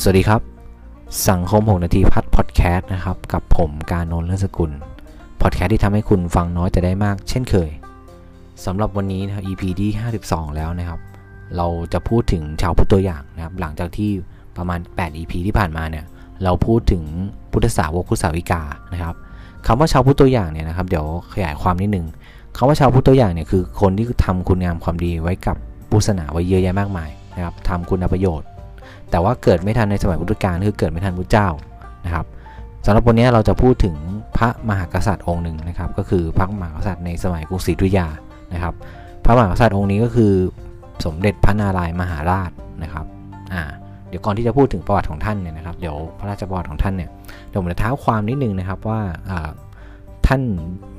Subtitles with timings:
[0.00, 0.40] สวัสดีครับ
[1.28, 4.70] สังคม 6 นาทีพัดพอดแคสต์นะครับ กับผมการนนท์เลื่อนสกุล
[5.42, 7.70] พอดแคสต์ที่ทำให้คุณฟังน้อยแต่ได้มากเช่นเคย
[8.64, 9.90] สำหรับวันนี้นะครับ EP ที่
[10.24, 11.00] 52 แล้วนะครับ
[11.56, 14.10] เราจะพูดถึงชาวพุทธตัวอย่างนะครับ หลังจากที่
[14.56, 16.04] ประมาณ 8 EP ที่ผ่านมาเนี่ย
[16.44, 17.02] เราพูดถึง
[17.52, 19.14] พุทธสาวกพุทธสาวิกานะครับ
[19.66, 22.06] คำว่าชาวพุทธตัวอย่างเนี่ยนะครับ เดี๋ยวขยายความนิดนึง
[22.56, 25.56] คำว่าชาวพุทธตัวอย่างเนี่ยคือคนที่ทำคุณงามความดีไว้กับ
[25.90, 28.48] พุทธศาสนาไว้เยอะแยะมากมายนะครับทำคุณประโยชน์
[29.14, 31.48] แต่ว่าเกิดไม่ทันในสมัยพุทธกาลคือเกิดไม่ทันพระเจ้า
[32.06, 32.26] นะครับ
[32.86, 33.96] สำหรับวันนี้เราจะพูดถึง
[34.36, 38.06] พระมหากษัตริย์องค์หนึ่งนะครับ ก็คือพระมหากษัตริย์ในสมัยกรุงศรีอยุธยา
[38.54, 38.74] นะครับ
[39.24, 40.32] พระมหากษัตริย์องค์นี้ก็คือ
[41.04, 42.50] สมเด็จพระนารายมหาราช
[42.82, 43.06] นะครับ
[43.52, 43.62] อ่า
[44.08, 47.10] เดี๋ยวก่อนที่จะพูดถึงประวัติของท่านเนี่ยนะครับเดี๋ยวพระราชประวัติของท่านเนี่ย
[47.48, 49.00] เดี๋ยวผมจะเท้าความนิดนึงนะครับว่า
[50.26, 50.40] ท่าน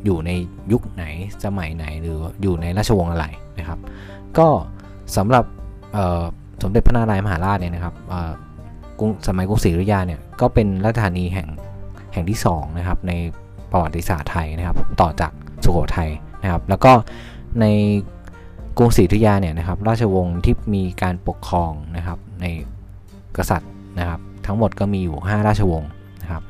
[0.06, 0.32] อยู่ใน
[0.72, 1.06] ยุคไหน
[1.46, 3.26] สมัยไหนหรืออยู่ในราชวงศ์อะไร
[3.60, 3.80] นะครับ
[4.38, 4.48] ก็
[5.18, 5.46] สำหรับ
[6.66, 7.94] สมเด็จพระนารายมหาราชเนี่ยนะครับ
[9.00, 11.48] กรุงสมัยกรุงศรีอยุธยาเนี่ยก็เป็นราชธานีแห่ง
[12.14, 13.12] แห่งที่2นะครับใน
[13.72, 15.32] ประวัติศาสตร์ไทยนะครับ ต่อจาก
[15.64, 16.10] สุโขทัย
[16.42, 16.92] นะครับ แล้วก็
[17.62, 17.66] ใน
[18.78, 22.46] กรุงศรีอยุธยาเนี่ยนะครับ ราชวงศ์ที่มีการปกครองนะครับใน
[23.38, 25.90] กษัตริย์นะครับ ทั้งหมดก็มีอยู่ 5 ราชวงศ์
[26.22, 26.44] นะครับ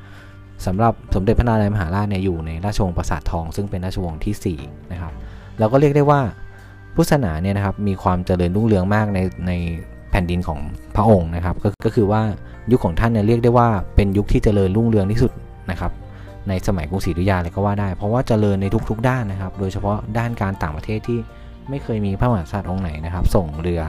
[0.66, 5.14] สำหรับสมเด็จพระนารายมหาราชเนี่ยอยู่ในราชวงศ์ปราสาททอง ซึ่งเป็นราชวงศ์ที่4นะครับ
[5.60, 6.22] เราก็เรียกได้ว่า
[6.96, 9.52] พุทธศาสนาเนี่ยนะครับมีความเจริญรุ่งเรืองมากในใน
[10.16, 10.60] ผ่นดินของ
[10.96, 12.22] พระองค์นะครับกก็คือว่า
[12.72, 15.32] ยุคของท่านเนี่ยเรียกได้ว่าเป็นยุคที่เจริญรุ่งเรืองที่สุด
[15.72, 15.92] นะครับ
[16.50, 21.20] ในสมัยกรุงศรีอยุธยาเลยก็ว่าได้ เพราะว่าเจริญในทุกๆ ด้านนะครับ โดยเฉพาะด้านการต่างประเทศที่
[21.70, 23.82] ไม่เคยมีพระมหากษัตริย์องค์ไหนนะครับ ส่งเรือ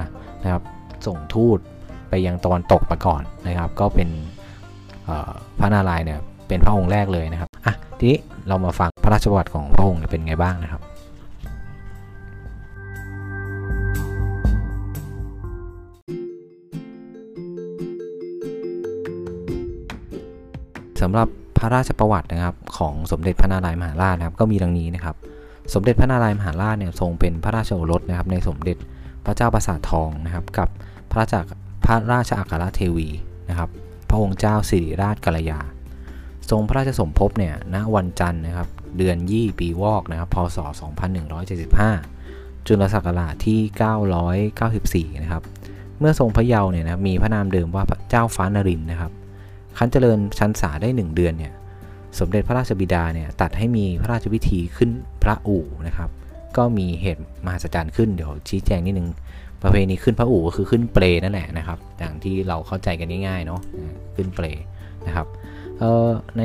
[0.42, 0.62] นะครับ
[1.06, 1.58] ส่งทูต
[2.08, 4.08] ไปยังตะวันตกมาก่อนนะครับ ก็เป็น
[5.58, 10.80] พระนารายณ์เนี่ยเป็นพระองค์แรกเลยนะครับอะทีนี้เรามาฟังพระราชประวัติของพระองค์เป็นไงบ้างนะครับ
[21.02, 21.28] สำหรับ
[21.59, 25.16] พระราชประวัตินะครับ ของสมเด็จพระนารายมหาราชนะครับ ก็มีดังนี้นะครับ
[25.75, 28.76] สมเด็จพระนารายมหาราชเนี่ยทรงเป็นพระราชโอรสนะครับในสมเด็จ
[29.26, 30.69] พระเจ้าประสาททองนะครับ กับ
[31.12, 31.44] พระจาก
[31.84, 33.09] พระราชอัครเทวี
[33.48, 33.71] นะครับ
[34.09, 35.60] พระองค์เจ้าสิริราชกัลยา
[36.50, 40.59] ทรงพระราชสมภพเนี่ยณวันจันทร์นะครับ เดือนยี่ปีวอกนะครับ พศ
[41.42, 45.42] 2175 จุลศักราชที่ 994 นะครับ
[45.98, 49.12] เมื่อทรงพระเยาว์เนี่ยนะมีพระนามเดิมว่าเจ้าฟ้านรินนะครับ
[49.78, 51.53] คันเจริญชันษาได้ 1 เดือนเนี่ย
[52.19, 54.91] สมเด็จพระราชบิดาเนี่ยตัดให้มีพระราชพิธีขึ้น
[55.22, 56.10] พระอู่นะครับ
[56.56, 59.09] ก็มีเหตุมหัศจรรย์ขึ้นเดี๋ยวชี้แจงนิดนึง
[59.62, 63.60] ประเพณีขึ้นพระอู่ก็คือขึ้นเปลนั่นแหละนะครับ อย่างที่เราเข้าใจกันง่ายๆเนาะ
[64.16, 64.47] ขึ้นเปล
[65.06, 65.26] นะครับ
[65.78, 66.42] เอ่อใน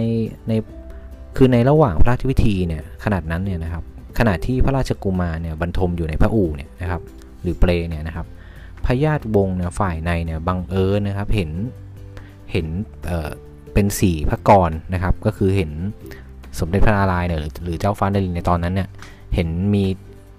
[0.47, 0.52] ใน
[1.38, 3.84] คือในระหว่างพระราชพิธีเนี่ยขนาดนั้นเนี่ยนะครับ
[4.20, 7.02] ขณะที่พระราชกุมารเนี่ยบรรทมอยู่ในพระอู่เนี่ยนะครับ
[7.41, 8.25] หรือเปลเนี่ยนะครับ
[8.86, 11.52] พญาติวงเนี่ยฝ่ายในเนี่ยบังเอิญนะครับ เห็น
[12.52, 12.68] เห็น
[13.06, 15.72] เเป็นสี่พระกรนะครับ ก็คือเห็น
[16.60, 18.90] สมเด็จพระนารายณ์เนี่ยหรือเจ้าฟ้านรินในตอนนั้นเนี่ย
[19.36, 19.84] เห็นมี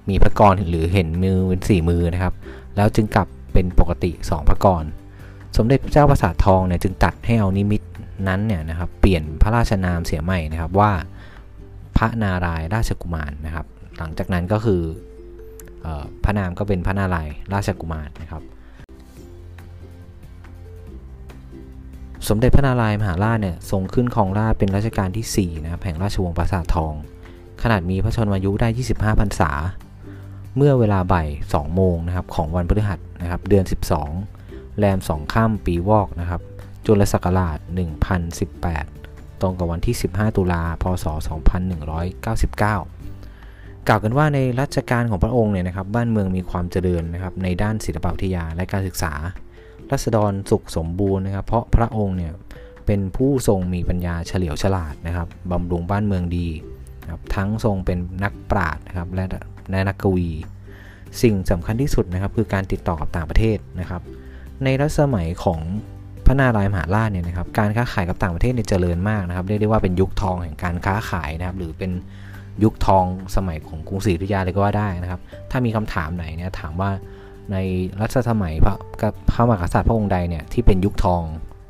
[0.08, 2.34] มีพระกรหรือเห็นมือเป็นสี่มือนะครับ
[2.76, 4.84] แล้วจึงกลับเป็นปกติ2พระกร
[5.56, 7.82] สมเด็จพระเจ้าประสาททองเนี่ยจึงตัดให้เอานิมิต
[8.28, 10.92] นั้นเนี่ยนะครับเปลี่ยนพระราชนามเสียใหม่นะครับว่า
[11.96, 13.66] พระนารายราชกุมารนะครับ
[13.98, 14.82] หลังจากนั้นก็คือ
[16.24, 18.42] พระนามก็เป็นพระนารายราชกุมารนะครับ
[22.28, 26.92] สมเด็จพระนารายมหาราชเนี่ยทรงขึ้นครองราชเป็นรัชกาลที่4นะครับแห่งราชวงศ์ปราสาททอง
[27.62, 29.50] ขนาดมีพระชนมายุได้ 25พรรษา
[30.56, 33.64] เมื่อเวลาบ่าย2โมงนะครับของวันพฤหัสนะครับเดือน
[34.20, 36.40] 12 แรม2ข้ามปีวอกนะครับ
[36.86, 37.58] จุลศักราช
[38.48, 41.04] 1018 ตรงกับวันที่ 15 ตุลา พศ
[41.86, 42.26] 2199
[43.88, 49.12] กล่าวกันว่าในรัชกาลของพระองค์เนี่ยนะครับบ้านเมืองมีความเจริญนะครับในด้านศิลปวิทยาและการศึกษา
[49.92, 52.32] รัษฎรสุขสมบูรณ์นะครับ เพราะพระองค์เนี่ย
[52.86, 56.48] เป็นผู้ทรงมีปัญญาเฉลียวฉลาดนะครับบำรุงบ้านเมืองดี
[57.10, 59.24] ครับทั้งทรงเป็นนักปราชญ์นะครับและ
[59.70, 60.30] และนักกวี
[61.22, 64.02] สิ่งสำคัญที่สุดนะครับคือการติดต่อกับต่างประเทศนะครับ
[64.64, 65.60] ในรัชสมัยของ
[66.26, 71.92] พระนารายมหาราชเนี่ยนะครับการค้าขายกับต่างประเทศเนี่ยเจริญมากนะครับเรียกได้ว่าเป็นยุคทองแห่งการค้าขายนะครับ หรือเป็น
[72.64, 73.04] ยุคทอง
[73.36, 75.20] สมัยของกรุงศรีอยุธยาเลยก็ว่าได้นะครับ
[75.50, 76.90] ถ้ามีคำถามไหนเนี่ยถามว่า
[77.52, 77.56] ใน
[78.00, 78.74] รัชสมัยพระ
[79.30, 81.22] พระมหากษัตริย์พระองค์ใดเนี่ยที่เป็นยุคทอง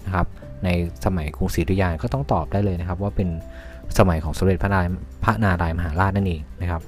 [0.06, 0.26] นะครับ
[0.64, 0.68] ใน
[1.04, 3.28] สมัยกรุงศรีอยุธยาก็ต้องตอบได้เลยนะครับ ว่าเป็น
[3.98, 4.86] สมัยของสมเด็จพระนาราย
[5.24, 6.82] พระนารายมหาราชนั่นเองนะครับ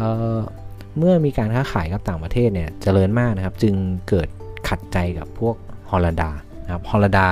[0.98, 3.74] เมื่อมีการค้าขายกับต่างประเทศเนี่ยเจริญมากนะครับ จึง
[4.08, 4.28] เกิด
[4.68, 5.54] ขัดใจกับพวก
[5.90, 6.30] ฮอลันดา
[6.64, 7.28] นะครับฮอลันดา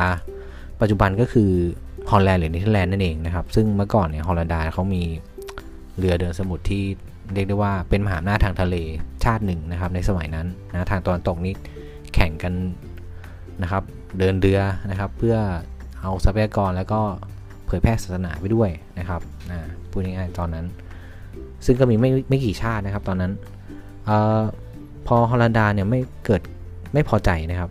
[0.81, 1.51] ปัจจุบันก็คือ
[2.11, 5.03] ฮอลแลนด์หรือเนเธอร์แลนด์นั่นเองนะครับ ซึ่งเมื่อก่อนเนี่ยฮอลันดาเขามี
[5.99, 6.85] เรือเดินสมุทรที่
[7.35, 8.77] เรียกได้ว่าเป็นมหาอำนาจทางทะเล
[9.25, 11.55] ชาติหนึ่งนะครับ ในสมัยนั้นนะทางตอนตกนี้
[12.15, 12.53] แข่งกัน
[13.63, 13.83] นะครับ
[14.19, 14.61] เดินเรือ
[14.91, 15.37] นะครับ เพื่อ
[16.01, 17.01] เอาทรัพยากรแล้วก็
[17.67, 19.21] เผยแพร่ศาสนาไปด้วยนะครับ
[19.51, 19.59] นะ
[19.91, 20.67] พูดง่ายๆตอนนั้น
[21.67, 23.33] ซึ่งก็มีไม่ไม่กี่ชาตินะครับ ตอนนั้น
[24.09, 24.11] อ
[24.41, 24.43] อ
[25.07, 26.43] พอฮอลันดาเนี่ยไม่เกิด
[26.93, 27.71] ไม่พอใจนะครับ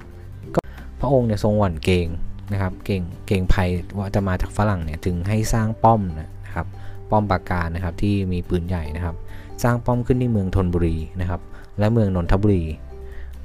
[0.55, 0.59] ก็
[0.99, 2.07] พระองค์เนี่ยทรงหวั่นเกง
[2.53, 6.67] นะครับ เกงเกงภัยว่าจะมาจากฝรั่งเนี่ย จึงให้สร้างป้อมนะครับ
[7.11, 9.15] ป้อมปราการนะครับที่มีปืนใหญ่นะครับ
[9.63, 11.41] สร้างป้อมขึ้นที่เมืองธนบุรีนะครับ
[11.79, 12.63] และเมืองนนทบุรี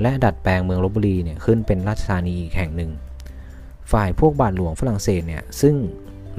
[0.03, 2.91] และดัดแปลงเมืองลบบุรีเนี่ยขึ้นเป็นราชธานีอีกแห่งหนึ่ง
[3.93, 5.75] ฝ่ายพวกบาทหลวงฝรั่งเศสเนี่ยซึ่ง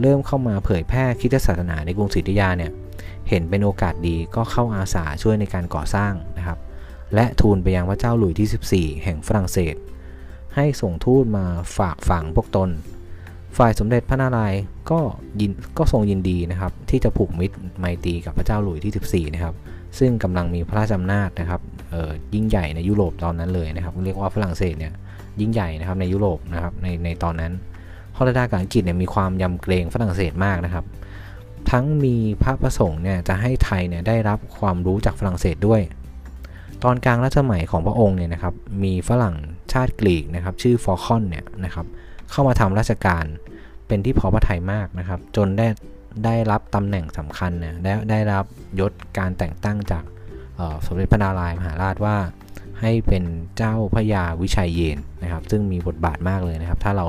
[0.02, 2.72] เริ่มเข้ามาเผยแพร่คิดศาสนาในกรุงศรีอยุธยาเนี่ย
[3.30, 6.60] เห็นเป็นโอกาสดีก็เข้าอาสาช่วยในการก่อสร้างนะครับ
[7.16, 9.75] และทูลไปยังพระเจ้าหลุยที่ 14 แห่งฝรั่งเศส
[10.56, 11.46] ให้ส่งทูตมา
[11.78, 12.70] ฝากฝังพวกตน
[13.58, 14.62] ฝ่ายสมเด็จพระนารายณ์
[14.92, 15.00] ก็
[15.42, 19.56] ยินก็ทรงยินดีนะครับ ที่จะผูกมิตรไมตรีกับพระเจ้าหลุยที่ 14 นะครับ
[20.00, 21.62] ซึ่งกำลังมีพระราชอำนาจนะครับ
[22.34, 24.94] ยิ่งใหญ่ในยุโรปตอนนั้นเลยนะครับ เรียกว่าฝรั่งเศสเนี่ย
[25.40, 27.52] ยิ่งใหญ่นะครับในยุโรปนะครับในในตอนนั้น
[28.18, 30.86] ฮอลันดากับอังกฤษเนี่ยมีความยำเกรงฝรั่งเศสมากนะครับ
[31.72, 35.82] ทั้งมีพระประสงค์เนี่ยจะให้ไทยเนี่ยได้รับความรู้จากฝรั่งเศสด้วย
[36.84, 38.54] ตอนกลางรัชสมัยของพระองค์เนี่ยนะครับ
[38.84, 39.36] มีฝรั่ง
[39.74, 41.86] ชาติกรีกนะครับชื่อฟอร์คอนเนี่ยนะครับ
[42.31, 43.25] เข้ามาทำราชการ
[43.88, 45.68] เป็นที่พอพระทัยมากนะครับ จนได้
[46.25, 48.46] ได้รับตำแหน่งสำคัญเนี่ยได้ได้รับ
[48.80, 50.04] ยศการแต่งตั้งจาก
[50.86, 52.18] สมเด็จพระนารายมหาราชว่า
[52.81, 53.24] ให้เป็น
[53.58, 57.08] เจ้าพระยาวิชัยเยนนะครับ ซึ่งมีบทบาทมากเลยนะครับ ถ้าเรา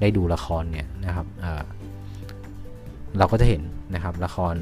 [0.00, 3.62] ได้ดูละครเนี่ยนะครับเเราก็จะเห็น
[3.94, 4.54] นะครับละคร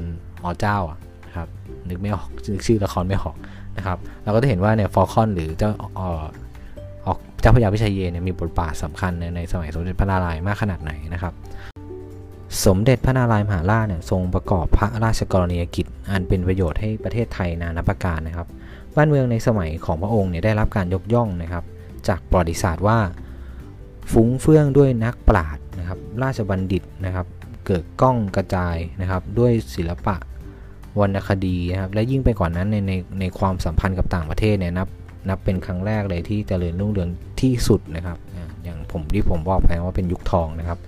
[0.43, 0.97] อ๋อเจ้าอะ
[1.27, 1.47] นะครับ
[1.89, 2.27] นึกไม่ออก
[2.65, 3.35] ชื่อละครไม่ออก
[3.77, 5.71] นะครับ เราก็จะเห็นว่าเนี่ยฟอร์คอนหรือเจ้า
[7.41, 11.33] เจ้าพระยาพิชัยเยเนี่ยมีบทบาทสำคัญในในสมัยสมเด็จพระนารายณ์มากขนาดไหนนะครับ
[12.65, 18.47] สมเด็จพระนารายณ์มหาราชเนี่ยทรงประกอบพระราชกรณียกิจ อันเป็นประโยชน์ให้ประเทศไทยนานาประการนะครับ
[18.95, 21.63] บ้านเมืองในสมัยของพระองค์เนี่ยได้รับการยกย่องนะครับ
[22.07, 22.97] จากประวัติศาสตร์ว่า
[24.11, 27.27] ฟุ้งเฟื่องด้วยนักปราชญ์นะครับราชบัณฑิตนะครับ
[27.65, 30.15] เกิดกล้องกระจายนะครับ ด้วยศิลปะ
[30.99, 34.87] วรรณคดีนะครับและยิ่งไปกว่านนั้นในในในความสัมพันธ์กับต่างประเทศเนี่ยนับ
[35.27, 37.09] นับเป็นครั้งแรกเลยที่เจริญรุ่งเรือง
[37.41, 38.17] ที่สุดนะครับ
[38.63, 40.79] อย่างผมที่ผมบอกไปว่าเป็นยุคทองนะครับ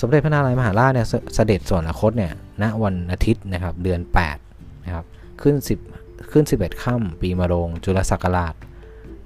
[0.00, 4.00] สมเด็จพระนารายมหาราชเนี่ยเสด็จสวรรคตเนี่ยณวันอาทิตย์นะครับเดือน
[4.42, 5.04] 8นะครับ
[5.42, 5.56] ขึ้น
[5.94, 8.54] 10 ขึ้น 11ค่ำปีมะโรง จุลศักราช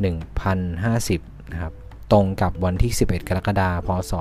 [0.00, 1.72] 1050นะครับ
[2.12, 4.12] ตรงกับวันที่ 11 กรกฎาคมพศ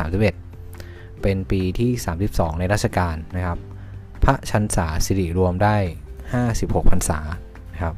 [0.00, 1.90] 2231 เป็นปีที่
[2.24, 3.58] 32 ในราชการนะครับ
[4.24, 5.76] พระชันษาสิริรวมได้
[6.34, 7.20] 56พรรษา
[7.72, 7.94] นะครับ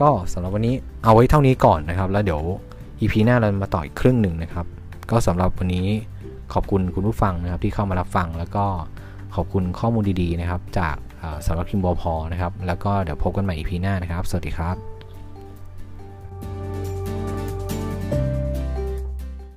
[0.00, 2.42] ก็สำหรับวันนี้เอาไว้เท่านี้ก่อนนะครับ แล้วเดี๋ยว
[3.00, 4.66] EP หน้าเรามาต่ออีกครึ่งหนึ่งนะครับ
[5.10, 5.86] ก็สำหรับวันนี้
[6.52, 8.64] ขอบคุณคุณผู้ฟังนะครับที่เข้ามารับฟังแล้วก็
[9.34, 10.96] ขอบคุณข้อมูลดีๆนะครับ จาก
[11.46, 14.95] สำหรับคิมบอพอนะครับ แล้วก็เดี๋ยวพบกันใหม่ EP หน้านะครับ สวัสดีครับ